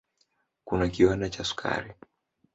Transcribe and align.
Kuna 0.63 0.85
kiwanda 0.93 1.29
cha 1.29 1.43
sukari. 1.43 1.93